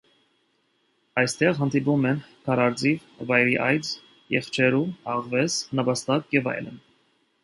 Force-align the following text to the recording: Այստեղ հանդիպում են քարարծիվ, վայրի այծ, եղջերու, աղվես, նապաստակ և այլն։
Այստեղ 1.23 1.57
հանդիպում 1.57 2.07
են 2.11 2.15
քարարծիվ, 2.47 3.03
վայրի 3.31 3.53
այծ, 3.65 3.91
եղջերու, 4.37 4.81
աղվես, 5.17 5.59
նապաստակ 5.81 6.35
և 6.39 6.51
այլն։ 6.55 6.81